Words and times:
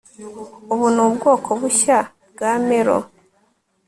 Ubu 0.73 0.85
ni 0.93 1.01
ubwoko 1.07 1.49
bushya 1.61 1.97
bwa 2.33 2.51
melon 2.67 3.03